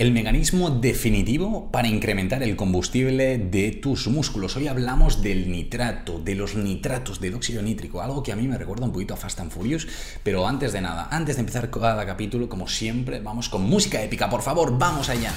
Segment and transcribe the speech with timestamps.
[0.00, 4.56] El mecanismo definitivo para incrementar el combustible de tus músculos.
[4.56, 8.56] Hoy hablamos del nitrato, de los nitratos, del óxido nítrico, algo que a mí me
[8.56, 9.86] recuerda un poquito a Fast and Furious.
[10.22, 14.30] Pero antes de nada, antes de empezar cada capítulo, como siempre, vamos con música épica.
[14.30, 15.34] Por favor, vamos allá.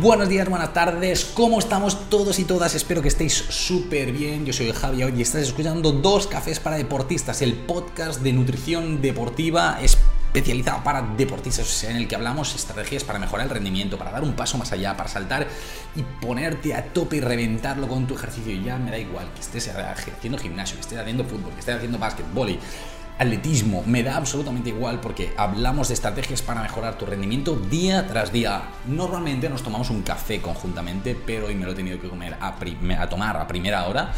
[0.00, 2.74] Buenos días, buenas tardes, ¿cómo estamos todos y todas?
[2.74, 4.44] Espero que estéis súper bien.
[4.44, 9.00] Yo soy Javi hoy y estás escuchando Dos Cafés para Deportistas, el podcast de nutrición
[9.00, 14.22] deportiva especializado para deportistas, en el que hablamos estrategias para mejorar el rendimiento, para dar
[14.22, 15.48] un paso más allá, para saltar
[15.94, 18.52] y ponerte a tope y reventarlo con tu ejercicio.
[18.52, 21.76] Y ya me da igual que estés haciendo gimnasio, que estés haciendo fútbol, que estés
[21.76, 22.58] haciendo básquet, vóley
[23.18, 28.32] atletismo, me da absolutamente igual porque hablamos de estrategias para mejorar tu rendimiento día tras
[28.32, 28.62] día.
[28.86, 33.08] Normalmente nos tomamos un café conjuntamente, pero hoy me lo he tenido que comer a,
[33.08, 34.12] tomar a primera hora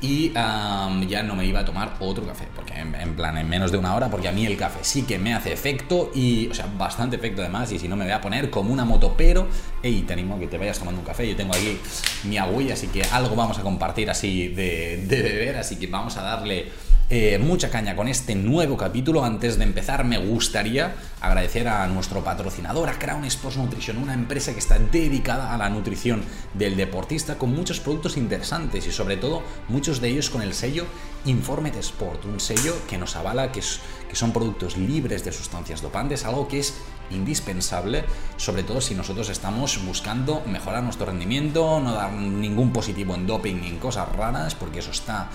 [0.00, 3.78] y ya no me iba a tomar otro café, porque en, plan en menos de
[3.78, 6.66] una hora, porque a mí el café sí que me hace efecto y, o sea,
[6.76, 9.48] bastante efecto además, y si no me voy a poner como una moto, pero,
[9.82, 11.78] hey, te animo a que te vayas tomando un café, yo tengo aquí
[12.24, 16.16] mi agüilla, así que algo vamos a compartir así de, de beber, así que vamos
[16.18, 16.70] a darle
[17.08, 19.24] eh, mucha caña con este nuevo capítulo.
[19.24, 24.52] Antes de empezar, me gustaría agradecer a nuestro patrocinador, a Crown Sports Nutrition, una empresa
[24.52, 26.22] que está dedicada a la nutrición
[26.54, 30.86] del deportista con muchos productos interesantes y sobre todo muchos de ellos con el sello
[31.24, 33.60] Informed Sport, un sello que nos avala que,
[34.08, 36.74] que son productos libres de sustancias dopantes, algo que es
[37.10, 38.04] indispensable,
[38.36, 43.56] sobre todo si nosotros estamos buscando mejorar nuestro rendimiento, no dar ningún positivo en doping
[43.56, 45.30] ni en cosas raras, porque eso está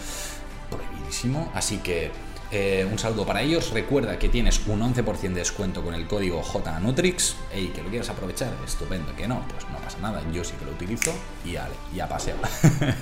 [1.53, 2.11] Así que
[2.51, 3.71] eh, un saludo para ellos.
[3.71, 7.35] Recuerda que tienes un 11% de descuento con el código JNutrix.
[7.55, 9.15] Y que lo quieras aprovechar, estupendo.
[9.15, 10.21] Que no, pues no pasa nada.
[10.31, 11.13] Yo sí que lo utilizo
[11.45, 12.35] y ale, ya paseo.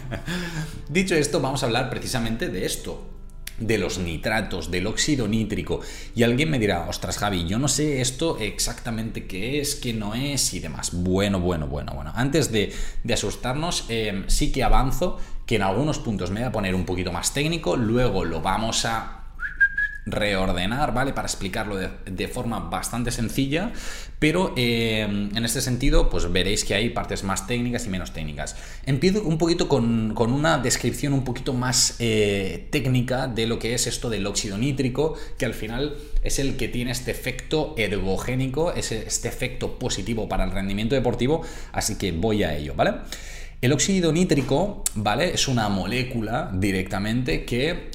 [0.89, 3.18] Dicho esto, vamos a hablar precisamente de esto
[3.59, 5.81] de los nitratos, del óxido nítrico.
[6.15, 10.15] Y alguien me dirá, ostras Javi, yo no sé esto exactamente qué es, qué no
[10.15, 10.91] es y demás.
[10.93, 12.11] Bueno, bueno, bueno, bueno.
[12.15, 12.73] Antes de,
[13.11, 17.11] asustarnos, eh, sí que avanzo que en algunos puntos me voy a poner un poquito
[17.11, 19.18] más técnico, luego lo vamos a
[20.11, 21.13] reordenar, ¿vale?
[21.13, 23.71] Para explicarlo de, forma bastante sencilla,
[24.19, 28.55] pero eh, en este sentido, pues veréis que hay partes más técnicas y menos técnicas.
[28.85, 33.87] Empiezo un poquito con, una descripción un poquito más eh, técnica de lo que es
[33.87, 39.27] esto del óxido nítrico, que al final es el que tiene este efecto ergogénico, este
[39.27, 42.93] efecto positivo para el rendimiento deportivo, así que voy a ello, ¿vale?
[43.61, 45.33] El óxido nítrico, ¿vale?
[45.33, 47.91] Es una molécula directamente que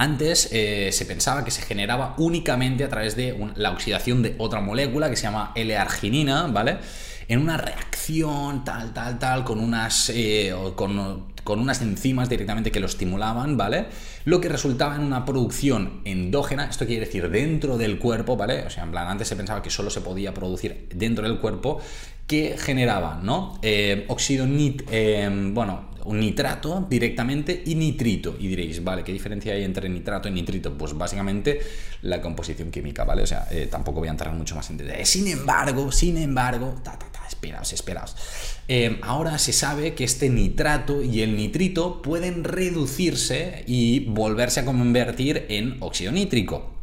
[0.00, 4.62] antes eh, se pensaba que se generaba únicamente a través de la oxidación de otra
[4.62, 6.78] molécula que se llama L-arginina, ¿vale?
[7.28, 12.80] En una reacción tal, tal, tal, con unas, eh, con, con unas enzimas directamente que
[12.80, 13.88] lo estimulaban, ¿vale?
[14.24, 18.62] Lo que resultaba en una producción endógena, esto quiere decir dentro del cuerpo, ¿vale?
[18.62, 21.78] O sea, en plan, antes se pensaba que solo se podía producir dentro del cuerpo,
[22.26, 23.58] que generaban, ¿no?
[23.60, 24.06] Eh,
[24.46, 28.36] nit, eh, bueno, un nitrato directamente y nitrito.
[28.38, 30.76] Y diréis, vale, ¿qué diferencia hay entre nitrato y nitrito?
[30.76, 31.60] Pues básicamente
[32.02, 33.22] la composición química, ¿vale?
[33.22, 35.04] O sea, eh, tampoco voy a entrar mucho más en detalle.
[35.04, 38.16] Sin embargo, sin embargo, ta, ta, ta, esperaos, esperaos.
[39.02, 45.46] ahora se sabe que este nitrato y el nitrito pueden reducirse y volverse a convertir
[45.48, 46.79] en óxido nítrico.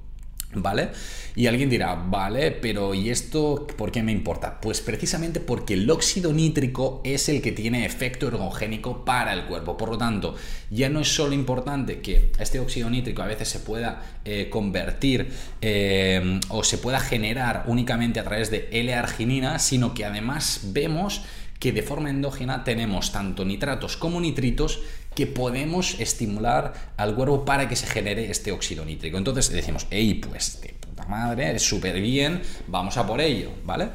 [0.53, 0.89] ¿Vale?
[1.35, 4.61] Y alguien dirá, vale, pero ¿y esto por qué me importa?
[4.61, 9.75] Pues precisamente porque el óxido nítrico es el que tiene efecto ergogénico para el cuerpo.
[9.75, 10.35] Por lo tanto,
[10.69, 15.29] ya no es solo importante que este óxido nítrico a veces se pueda eh, convertir
[15.61, 21.23] eh, o se pueda generar únicamente a través de L-arginina, sino que además vemos
[21.59, 24.81] que de forma endógena tenemos tanto nitratos como nitritos
[25.17, 29.17] que podemos estimular al cuerpo para que se genere este óxido nítrico.
[29.17, 30.61] Entonces decimos, hey, pues
[31.07, 33.89] madre, es súper bien, vamos a por ello, ¿vale?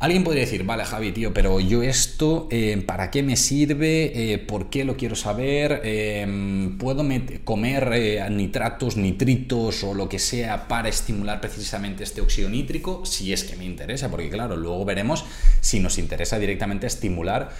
[0.00, 4.32] Alguien podría decir, vale Javi, tío, pero yo esto, eh, ¿para qué me sirve?
[4.32, 5.82] Eh, ¿Por qué lo quiero saber?
[5.84, 7.04] Em, ¿Puedo
[7.44, 13.04] comer eh, nitratos, nitritos o lo que sea para estimular precisamente este óxido nítrico?
[13.04, 15.24] Si es que me interesa, porque claro, luego veremos
[15.60, 17.50] si nos interesa directamente estimular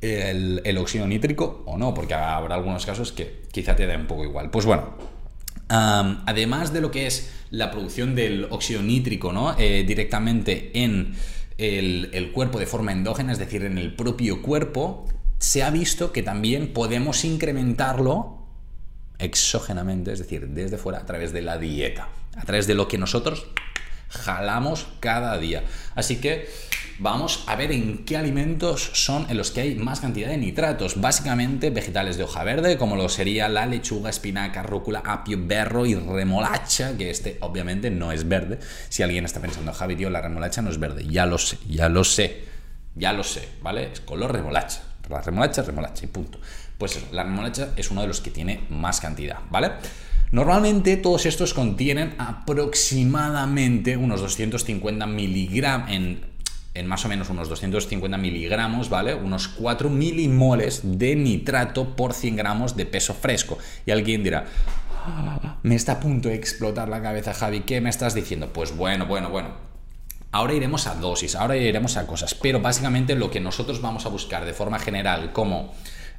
[0.00, 4.06] el, el óxido nítrico o no, porque habrá algunos casos que quizá te da un
[4.06, 4.50] poco igual.
[4.50, 4.94] Pues bueno,
[5.70, 9.56] además de lo que es la producción del óxido nítrico ¿no?
[9.58, 11.14] Eh, directamente en
[11.58, 15.06] el, cuerpo de forma endógena, es decir, en el propio cuerpo,
[15.38, 18.38] se ha visto que también podemos incrementarlo
[19.18, 22.96] exógenamente, es decir, desde fuera, a través de la dieta, a través de lo que
[22.96, 23.46] nosotros
[24.08, 25.64] jalamos cada día.
[25.94, 26.48] Así que
[27.00, 31.00] vamos a ver en qué alimentos son en los que hay más cantidad de nitratos.
[31.00, 35.94] Básicamente vegetales de hoja verde, como lo sería la lechuga, espinaca, rúcula, apio, berro y
[35.94, 38.60] remolacha, que este obviamente no es verde.
[38.88, 41.06] Si alguien está pensando, Javi, tío, la remolacha no es verde.
[41.08, 42.44] Ya lo sé, ya lo sé,
[42.94, 43.90] ya lo sé, ¿vale?
[43.92, 44.82] Es color remolacha.
[45.08, 46.38] La remolacha es remolacha y punto.
[46.78, 49.72] Pues la remolacha es uno de los que tiene más cantidad, ¿vale?
[50.32, 56.29] Normalmente todos estos contienen aproximadamente unos 250 miligramos en,
[56.74, 59.14] en más o menos unos 250 miligramos, ¿vale?
[59.14, 63.58] Unos 4 milimoles de nitrato por 100 gramos de peso fresco.
[63.86, 64.46] Y alguien dirá,
[65.04, 68.52] ah, me está a punto de explotar la cabeza, Javi, ¿qué me estás diciendo?
[68.52, 69.70] Pues bueno, bueno, bueno.
[70.32, 74.10] Ahora iremos a dosis, ahora iremos a cosas, pero básicamente lo que nosotros vamos a
[74.10, 75.72] buscar de forma general como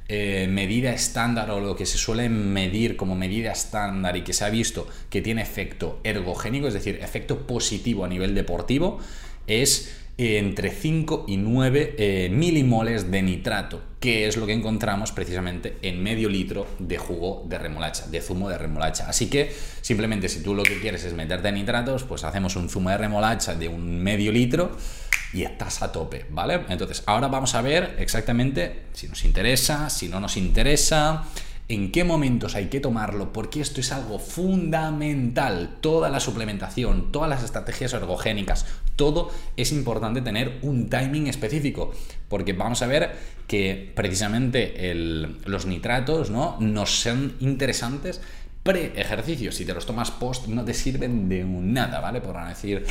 [0.08, 4.44] eh, medida estándar o lo que se suele medir como medida estándar y que se
[4.44, 8.98] ha visto que tiene efecto ergogénico, es decir, efecto positivo a nivel deportivo,
[9.46, 15.10] es eh, entre 5 y 9 eh, milimoles de nitrato, que es lo que encontramos
[15.10, 19.08] precisamente en medio litro de jugo de remolacha, de zumo de remolacha.
[19.08, 22.90] Así que simplemente si tú lo que quieres es meterte nitratos, pues hacemos un zumo
[22.90, 24.76] de remolacha de un medio litro
[25.32, 26.60] y estás a tope, ¿vale?
[26.68, 31.24] Entonces, ahora vamos a ver exactamente si nos interesa, si no nos interesa,
[31.68, 35.78] en qué momentos hay que tomarlo, porque esto es algo fundamental.
[35.80, 38.66] Toda la suplementación, todas las estrategias ergogénicas,
[39.02, 41.90] todo es importante tener un timing específico,
[42.28, 43.10] porque vamos a ver
[43.48, 44.94] que precisamente
[45.44, 46.56] los nitratos ¿no?
[46.60, 48.20] nos son interesantes
[48.62, 49.52] pre-ejercicio.
[49.52, 52.20] Si te los tomas post, no te sirven de nada, ¿vale?
[52.20, 52.84] Por decir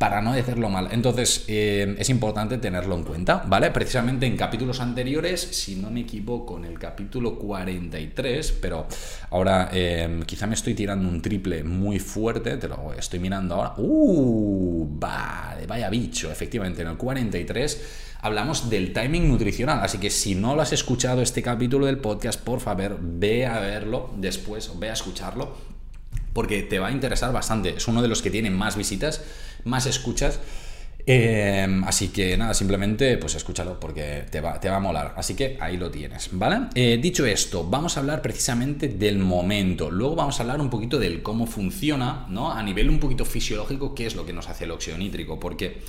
[0.00, 0.88] para no decirlo mal.
[0.92, 3.70] Entonces, eh, es importante tenerlo en cuenta, ¿vale?
[3.70, 8.86] Precisamente en capítulos anteriores, si no me equivoco, en el capítulo 43, pero
[9.28, 13.74] ahora eh, quizá me estoy tirando un triple muy fuerte, te lo estoy mirando ahora.
[13.76, 14.88] ¡Uh!
[14.90, 19.80] Vale, vaya bicho, efectivamente, en el 43 hablamos del timing nutricional.
[19.82, 23.60] Así que si no lo has escuchado este capítulo del podcast, por favor, ve a
[23.60, 25.56] verlo después, ve a escucharlo,
[26.32, 27.70] porque te va a interesar bastante.
[27.76, 29.22] Es uno de los que tiene más visitas
[29.64, 30.40] más escuchas.
[31.06, 35.14] Em, así que nada, simplemente pues escúchalo porque te va, te va a molar.
[35.16, 36.68] Así que ahí lo tienes, ¿vale?
[36.74, 39.90] Eh, dicho esto, vamos a hablar precisamente del momento.
[39.90, 42.52] Luego vamos a hablar un poquito del cómo funciona, ¿no?
[42.52, 45.40] A nivel un poquito fisiológico, qué es lo que nos hace el óxido nítrico.
[45.40, 45.82] Porque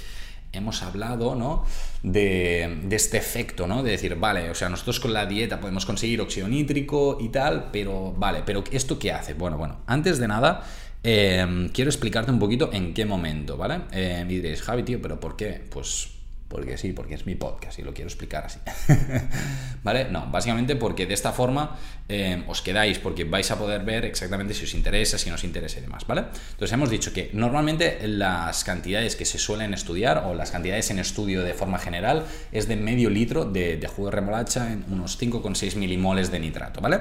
[0.53, 1.65] hemos hablado ¿no?
[2.03, 3.83] de, de, este efecto, ¿no?
[3.83, 7.69] De decir, vale, o sea, nosotros con la dieta podemos conseguir óxido nítrico y tal,
[7.71, 9.33] pero vale, pero ¿esto qué hace?
[9.33, 10.63] Bueno, bueno, antes de nada,
[11.03, 13.81] Em, quiero explicarte un poquito en qué momento, ¿vale?
[13.91, 15.61] Eh, y diréis, Javi, tío, ¿pero por qué?
[15.69, 16.09] Pues
[16.51, 18.59] porque sí, porque es mi podcast y lo quiero explicar así.
[19.83, 20.09] ¿Vale?
[20.11, 24.53] No, básicamente porque de esta forma em, os quedáis, porque vais a poder ver exactamente
[24.53, 26.25] si os interesa, si no os interesa y demás, ¿vale?
[26.51, 30.99] Entonces hemos dicho que normalmente las cantidades que se suelen estudiar, o las cantidades en
[30.99, 35.17] estudio de forma general, es de medio litro de, de jugo de remolacha en unos
[35.19, 36.99] 5,6 milimoles de nitrato, ¿vale?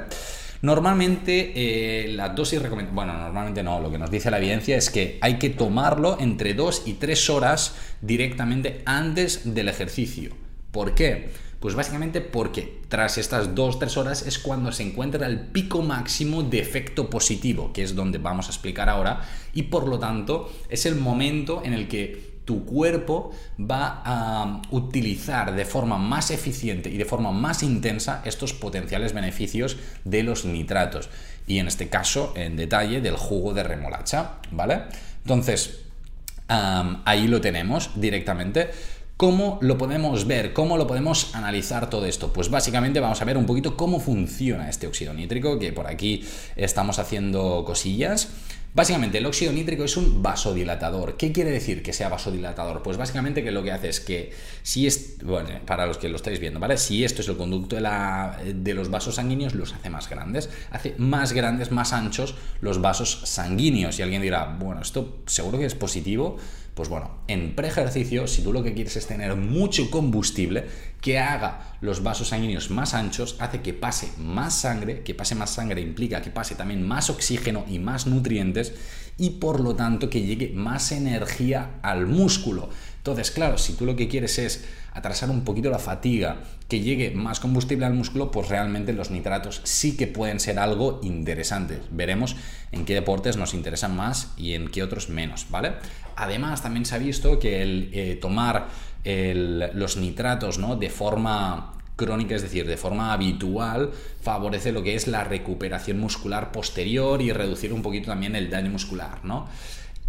[0.63, 4.91] Normalmente eh, la dosis recomendada, bueno, normalmente no, lo que nos dice la evidencia es
[4.91, 10.33] que hay que tomarlo entre 2 y 3 horas directamente antes del ejercicio.
[10.71, 11.31] ¿Por qué?
[11.61, 16.59] Pues básicamente porque tras estas 2-3 horas es cuando se encuentra el pico máximo de
[16.59, 19.21] efecto positivo, que es donde vamos a explicar ahora,
[19.53, 23.31] y por lo tanto es el momento en el que tu cuerpo
[23.61, 29.77] va a utilizar de forma más eficiente y de forma más intensa estos potenciales beneficios
[30.05, 31.11] de los nitratos.
[31.47, 34.83] Y en este caso, en detalle, del jugo de remolacha, ¿vale?
[35.23, 35.83] Entonces,
[36.49, 38.71] ahí lo tenemos directamente.
[39.21, 40.55] ¿Cómo lo podemos ver?
[40.55, 42.33] ¿Cómo lo podemos analizar todo esto?
[42.33, 46.25] Pues básicamente vamos a ver un poquito cómo funciona este óxido nítrico, que por aquí
[46.57, 48.31] estamos haciendo cosillas.
[48.73, 51.19] Básicamente, el óxido nítrico es un vasodilatador.
[51.19, 52.83] ¿Qué quiere decir que sea vasodilatador?
[52.83, 56.17] Pues básicamente que lo que hace es que si es, bueno, para los que lo
[56.17, 56.79] estáis viendo, ¿vale?
[56.79, 60.49] Si esto es el conducto de, la, de los vasos sanguíneos, los hace más grandes.
[60.71, 63.99] Hace más grandes, más anchos los vasos sanguíneos.
[63.99, 66.39] Y alguien dirá, bueno, esto seguro que es positivo.
[66.81, 70.65] Pues bueno, en preejercicio, si tú lo que quieres es tener mucho combustible,
[71.03, 75.51] que haga los vasos sanguíneos más anchos, hace que pase más sangre, que pase más
[75.51, 78.73] sangre implica que pase también más oxígeno y más nutrientes
[79.19, 82.71] y por lo tanto que llegue más energía al músculo.
[83.01, 87.13] Entonces, claro, si tú lo que quieres es atrasar un poquito la fatiga, que llegue
[87.13, 91.81] más combustible al músculo, pues realmente los nitratos sí que pueden ser algo interesante.
[91.91, 92.37] Veremos
[92.73, 95.73] en qué deportes nos interesan más y en qué otros menos, ¿vale?
[96.15, 98.69] Además, también se ha visto que el eh, tomar
[99.03, 100.77] los nitratos ¿no?
[100.77, 106.53] de forma crónica, es decir, de forma habitual, favorece lo que es la recuperación muscular
[106.53, 109.49] posterior y reducir un poquito también el daño muscular, ¿no?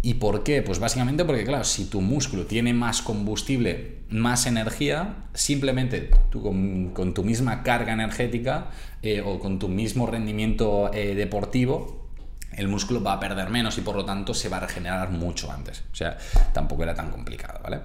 [0.04, 0.62] ¿Y por qué?
[0.62, 7.14] Pues básicamente porque, claro, si tu músculo tiene más combustible, más energía, simplemente tú con,
[7.14, 8.70] tu misma carga energética
[9.02, 12.08] eh, o con tu mismo rendimiento eh, deportivo,
[12.56, 15.52] el músculo va a perder menos y por lo tanto se va a regenerar mucho
[15.52, 15.84] antes.
[15.92, 16.18] O sea,
[16.52, 17.80] tampoco era tan complicado, ¿vale?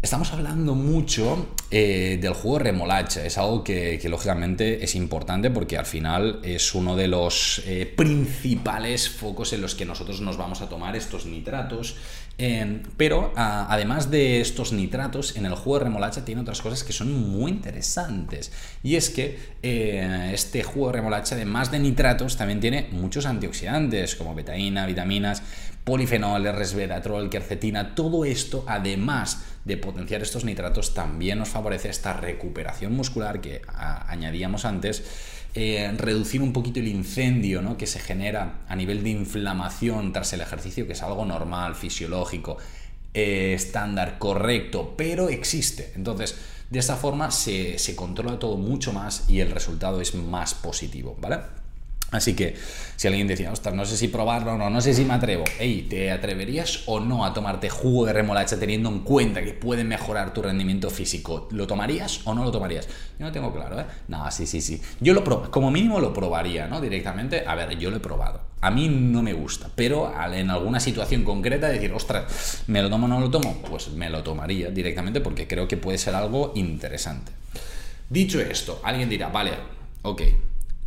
[0.00, 5.86] Estamos hablando mucho eh, del juego remolacha, es algo que, lógicamente es importante porque al
[5.86, 10.68] final es uno de los eh, principales focos en los que nosotros nos vamos a
[10.68, 11.96] tomar estos nitratos.
[12.40, 16.92] Eh, pero además de estos nitratos, en el juego de remolacha tiene otras cosas que
[16.92, 18.52] son muy interesantes.
[18.82, 24.36] Y es que este jugo de remolacha, además de nitratos, también tiene muchos antioxidantes como
[24.36, 25.42] betaína, vitaminas,
[25.82, 32.94] polifenoles, resveratrol, quercetina, todo esto, además de potenciar estos nitratos, también nos favorece esta recuperación
[32.94, 35.02] muscular que añadíamos antes,
[35.54, 37.76] eh, reducir un poquito el incendio ¿no?
[37.76, 42.58] que se genera a nivel de inflamación tras el ejercicio, que es algo normal, fisiológico,
[43.14, 45.92] eh, estándar, correcto, pero existe.
[45.96, 46.36] Entonces,
[46.70, 51.16] de esta forma se, se controla todo mucho más y el resultado es más positivo,
[51.20, 51.38] ¿vale?
[52.10, 52.56] Así que
[52.96, 55.44] si alguien decía, ostras, no sé si probarlo o no, no sé si me atrevo,
[55.58, 59.84] hey, ¿te atreverías o no a tomarte jugo de remolacha teniendo en cuenta que puede
[59.84, 61.48] mejorar tu rendimiento físico?
[61.50, 62.88] ¿Lo tomarías o no lo tomarías?
[63.18, 63.84] Yo no tengo claro, ¿eh?
[64.08, 64.80] No, sí, sí, sí.
[65.00, 66.80] Yo lo como mínimo lo probaría, ¿no?
[66.80, 68.40] Directamente, a ver, yo lo he probado.
[68.62, 73.04] A mí no me gusta, pero en alguna situación concreta decir, ostras, ¿me lo tomo
[73.04, 73.62] o no lo tomo?
[73.68, 77.32] Pues me lo tomaría directamente porque creo que puede ser algo interesante.
[78.08, 79.52] Dicho esto, alguien dirá, vale,
[80.02, 80.22] ok,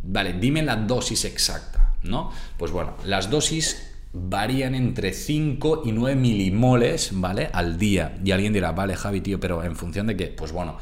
[0.02, 2.32] Vale, dime la dosis exacta, ¿no?
[2.56, 7.48] Pues bueno, las dosis varían entre 5 y 9 milimoles, ¿vale?
[7.52, 8.18] Al día.
[8.24, 10.26] Y alguien dirá, vale, Javi, tío, pero ¿en función de qué?
[10.26, 10.76] Pues bueno,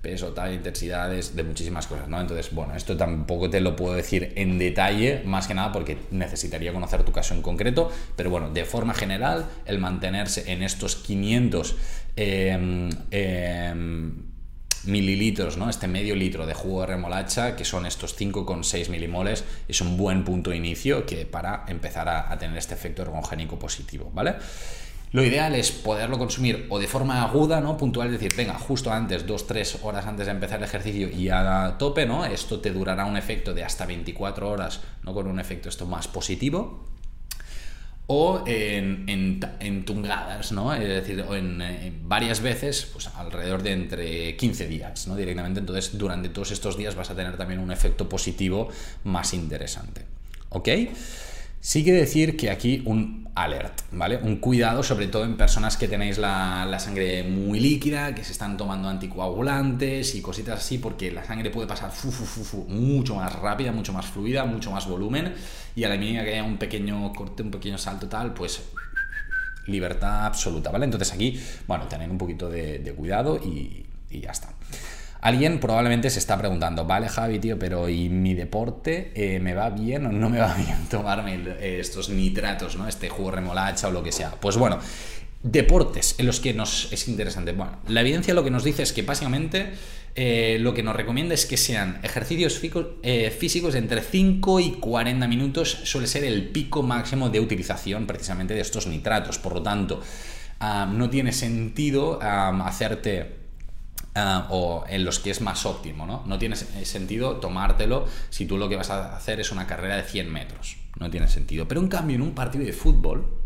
[0.00, 2.20] peso, tal, intensidades, de muchísimas cosas, ¿no?
[2.20, 6.72] Entonces, bueno, esto tampoco te lo puedo decir en detalle, más que nada porque necesitaría
[6.72, 11.76] conocer tu caso en concreto, pero bueno, de forma general, el mantenerse en estos 500
[12.16, 12.92] eh,
[14.84, 15.70] mililitros, ¿no?
[15.70, 20.24] Este medio litro de jugo de remolacha, que son estos 5,6 milimoles, es un buen
[20.24, 24.34] punto de inicio que para empezar a, tener este efecto ergogénico positivo, ¿vale?
[25.12, 27.76] Lo ideal es poderlo consumir o de forma aguda, ¿no?
[27.76, 31.28] Puntual, es decir, venga, justo antes, dos, tres horas antes de empezar el ejercicio y
[31.28, 32.24] a tope, ¿no?
[32.24, 35.12] Esto te durará un efecto de hasta 24 horas, ¿no?
[35.12, 36.91] Con un efecto esto más positivo
[38.14, 40.74] o en, en, tungadas, ¿no?
[40.74, 41.62] Es decir, o en,
[42.04, 45.16] varias veces, pues alrededor de entre 15 días, ¿no?
[45.16, 48.68] Directamente, entonces durante todos estos días vas a tener también un efecto positivo
[49.04, 50.02] más interesante,
[50.50, 50.68] ¿ok?
[51.60, 54.18] Sí que decir que aquí un alert, ¿vale?
[54.18, 58.56] Un cuidado, sobre todo en personas que tenéis la, sangre muy líquida, que se están
[58.56, 61.90] tomando anticoagulantes y cositas así, porque la sangre puede pasar
[62.68, 65.34] mucho más rápida, mucho más fluida, mucho más volumen,
[65.74, 68.62] y a la mínima que haya un pequeño corte, un pequeño salto tal, pues
[69.66, 70.84] libertad absoluta, ¿vale?
[70.84, 74.48] Entonces aquí, bueno, tener un poquito de, cuidado y ya está.
[75.22, 79.70] Alguien probablemente se está preguntando, vale Javi, tío, pero ¿y mi deporte eh, me va
[79.70, 82.88] bien o no me va bien tomarme eh, estos nitratos, ¿no?
[82.88, 84.32] Este jugo remolacha o lo que sea?
[84.32, 84.80] Pues bueno,
[85.44, 87.52] deportes en los que nos es interesante.
[87.52, 89.74] Bueno, la evidencia lo que nos dice es que básicamente
[90.16, 95.82] eh, lo que nos recomienda es que sean ejercicios físicos entre 5 y 40 minutos,
[95.84, 99.38] suele ser el pico máximo de utilización precisamente de estos nitratos.
[99.38, 100.02] Por lo tanto,
[100.58, 103.41] ah, no tiene sentido ah, hacerte
[104.14, 106.22] Ah, o en los que es más óptimo, ¿no?
[106.26, 110.02] No tiene sentido tomártelo si tú lo que vas a hacer es una carrera de
[110.02, 110.76] 100 metros.
[110.98, 111.66] No tiene sentido.
[111.66, 113.41] Pero en cambio, en un partido de fútbol,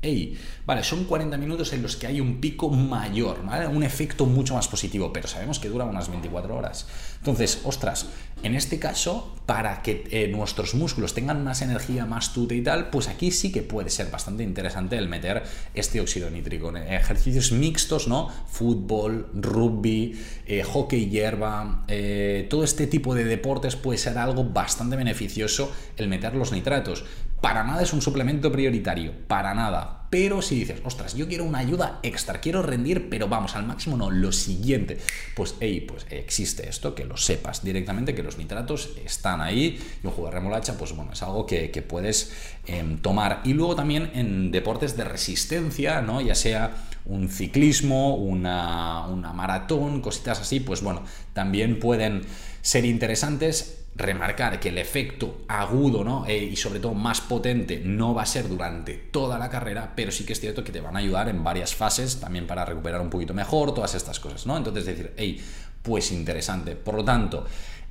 [0.00, 3.66] Ey, vale, son 40 minutos en los que hay un pico mayor, ¿vale?
[3.66, 6.86] Un efecto mucho más positivo, pero sabemos que dura unas 24 horas.
[7.18, 8.06] Entonces, ostras,
[8.44, 12.90] en este caso, para que eh, nuestros músculos tengan más energía, más tute y tal,
[12.90, 15.42] pues aquí sí que puede ser bastante interesante el meter
[15.74, 16.72] este óxido nítrico.
[16.76, 18.28] Ejercicios mixtos, ¿no?
[18.46, 24.94] Fútbol, rugby, eh, hockey hierba, eh, todo este tipo de deportes puede ser algo bastante
[24.94, 27.04] beneficioso el meter los nitratos.
[27.40, 30.06] Para nada es un suplemento prioritario, para nada.
[30.10, 33.96] Pero si dices, ostras, yo quiero una ayuda extra, quiero rendir, pero vamos, al máximo
[33.96, 34.98] no, lo siguiente,
[35.36, 40.06] pues, hey, pues existe esto, que lo sepas directamente, que los nitratos están ahí y
[40.06, 42.32] un jugo de remolacha, pues bueno, es algo que, puedes
[42.66, 43.42] em, tomar.
[43.44, 46.22] Y luego también en deportes de resistencia, ¿no?
[46.22, 51.02] Ya sea un ciclismo, una, una maratón, cositas así, pues bueno,
[51.34, 52.22] también pueden
[52.60, 56.24] ser interesantes remarcar que el efecto agudo ¿no?
[56.26, 60.12] Eh, y sobre todo más potente no va a ser durante toda la carrera, pero
[60.12, 63.00] sí que es cierto que te van a ayudar en varias fases también para recuperar
[63.00, 64.56] un poquito mejor, todas estas cosas, ¿no?
[64.56, 65.42] Entonces decir, hey,
[65.82, 66.76] pues interesante.
[66.76, 67.44] Por lo tanto,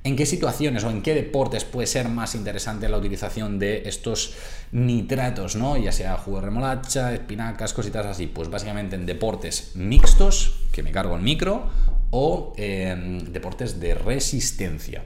[0.04, 4.34] ¿En qué situaciones o en qué deportes puede ser más interesante la utilización de estos
[4.72, 5.76] nitratos, ¿no?
[5.76, 8.26] Ya sea jugo de remolacha, espinacas, cositas así.
[8.26, 11.68] Pues básicamente en deportes mixtos, que me cargo el micro,
[12.10, 15.04] o en deportes de resistencia.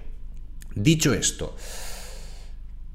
[0.74, 1.56] Dicho esto,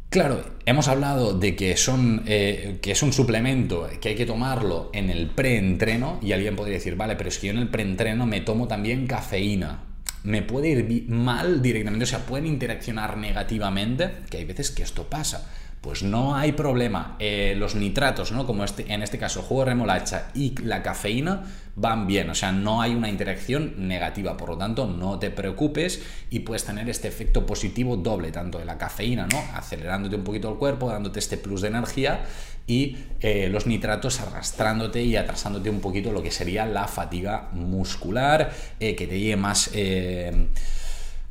[0.10, 4.90] Claro, hemos hablado de que, son, eh, que es un suplemento que hay que tomarlo
[4.94, 8.26] en el preentreno y alguien podría decir, vale, pero es que yo en el preentreno
[8.26, 9.84] me tomo también cafeína.
[10.28, 15.10] Me puede ir mal directamente, o sea, pueden interaccionar negativamente, que hay veces que esto
[15.10, 15.50] pasa
[15.88, 17.16] pues no hay problema.
[17.18, 18.46] Eh, los nitratos, ¿no?
[18.46, 21.46] Como este, en este caso el jugo de remolacha y la cafeína,
[21.78, 22.30] van bien.
[22.30, 24.36] O sea, no hay una interacción negativa.
[24.36, 28.66] Por lo tanto, no te preocupes y puedes tener este efecto positivo doble, tanto de
[28.66, 29.42] la cafeína, ¿no?
[29.56, 32.26] Acelerándote un poquito el cuerpo, dándote este plus de energía
[32.68, 38.52] y eh, los nitratos arrastrándote y atrasándote un poquito lo que sería la fatiga muscular,
[38.82, 39.72] eh, que te lleve más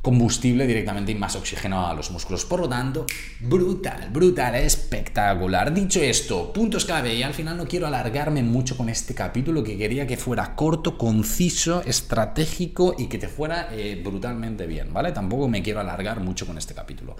[0.07, 2.45] combustible directamente y más oxígeno a los músculos.
[2.45, 3.05] Por lo tanto,
[3.41, 5.73] brutal, brutal, espectacular.
[5.73, 9.77] Dicho esto, puntos clave y al final no quiero alargarme mucho con este capítulo que
[9.77, 15.11] quería que fuera corto, conciso, estratégico y que te fuera eh, brutalmente bien, ¿vale?
[15.11, 17.17] Tampoco me quiero alargar mucho con este capítulo.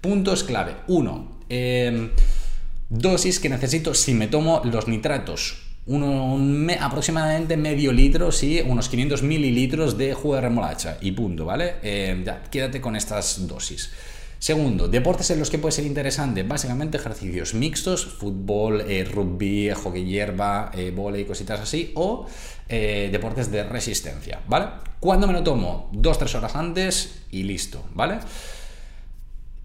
[0.00, 0.74] Puntos clave.
[0.88, 2.10] Uno, em,
[2.88, 5.63] dosis que necesito si me tomo los nitratos
[6.80, 11.76] aproximadamente medio litro, sí, unos 500 mililitros de jugo de remolacha y punto, ¿vale?
[11.82, 13.90] Eh, ya, quédate con estas dosis.
[14.44, 20.04] Segundo, deportes en los que puede ser interesante, básicamente ejercicios mixtos, fútbol, eh, rugby, hockey
[20.04, 22.26] hierba, eh, volei, cositas así, o
[22.68, 24.66] eh, deportes de resistencia, ¿vale?
[25.00, 25.88] ¿Cuándo me lo tomo?
[25.92, 28.18] Dos, tres horas antes y listo, ¿vale?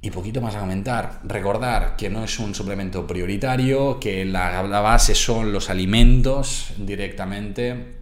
[0.01, 1.19] Y poquito más a comentar.
[1.25, 7.98] Recordar que no es un suplemento prioritario, que la, base son los alimentos directamente.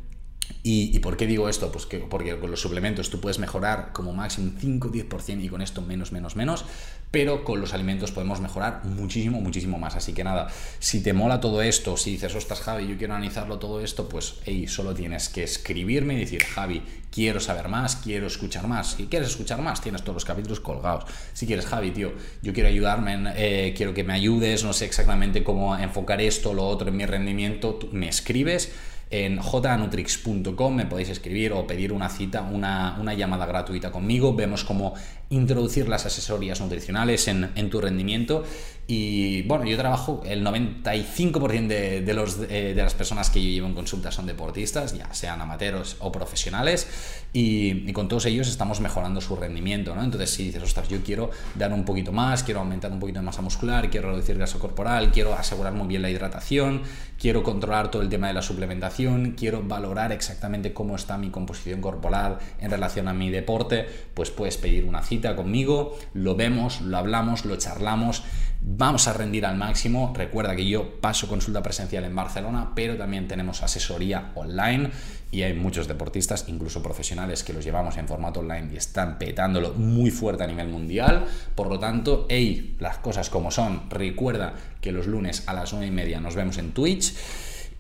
[0.64, 1.72] ¿Y, por qué digo esto?
[1.72, 5.82] Pues que, porque con los suplementos tú puedes mejorar como máximo 5-10% y con esto
[5.82, 6.66] menos, menos, menos
[7.10, 9.96] pero con los alimentos podemos mejorar muchísimo, muchísimo más.
[9.96, 10.48] Así que nada,
[10.80, 14.36] si te mola todo esto, si dices, ostras Javi, yo quiero analizarlo todo esto, pues
[14.46, 18.96] hey, solo tienes que escribirme y decir, Javi, quiero saber más, quiero escuchar más.
[18.98, 21.06] Si quieres escuchar más, tienes todos los capítulos colgados.
[21.34, 22.12] Si quieres, Javi, tío,
[22.42, 26.68] yo quiero ayudarme, eh, quiero que me ayudes, no sé exactamente cómo enfocar esto, lo
[26.68, 28.74] otro en mi rendimiento, tú me escribes
[29.10, 34.36] en jnutrix.com me podéis escribir o pedir una cita, una, una, llamada gratuita conmigo.
[34.36, 34.94] Vemos cómo
[35.30, 38.44] introducir las asesorías nutricionales en, en tu rendimiento
[38.90, 43.68] y bueno, yo trabajo, el 95% de, los, eh, de las personas que yo llevo
[43.68, 46.88] en consulta son deportistas, ya sean amateurs o profesionales,
[47.34, 50.04] y, con todos ellos estamos mejorando su rendimiento, ¿no?
[50.04, 53.26] Entonces, si dices, ostras, yo quiero dar un poquito más, quiero aumentar un poquito de
[53.26, 56.82] masa muscular, quiero reducir gasto corporal, quiero asegurar muy bien la hidratación,
[57.20, 61.82] quiero controlar todo el tema de la suplementación, quiero valorar exactamente cómo está mi composición
[61.82, 66.98] corporal en relación a mi deporte, pues puedes pedir una cita conmigo, lo vemos, lo
[66.98, 68.24] hablamos, lo charlamos
[68.62, 70.14] Vamos a rendir al máximo.
[70.16, 74.92] Recuerda que yo paso consulta presencial en Barcelona, pero también tenemos asesoría online
[75.32, 79.74] y hay muchos deportistas, incluso profesionales, que los llevamos en formato online y están petándolo
[79.74, 81.26] muy fuerte a nivel mundial.
[81.56, 83.90] Por lo tanto, hey, las cosas como son.
[83.90, 87.14] Recuerda que los lunes a las 9 y media nos vemos en Twitch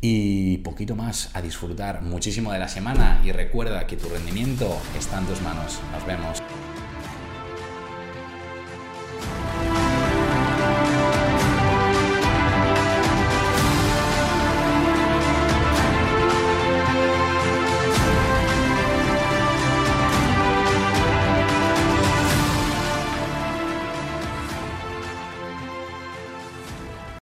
[0.01, 5.19] y poquito más a disfrutar muchísimo de la semana y recuerda que tu rendimiento está
[5.19, 5.79] en tus manos.
[5.91, 6.41] Nos vemos.